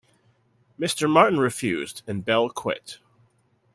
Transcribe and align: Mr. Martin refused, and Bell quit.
Mr. 0.79 1.07
Martin 1.07 1.37
refused, 1.37 2.01
and 2.07 2.25
Bell 2.25 2.49
quit. 2.49 2.97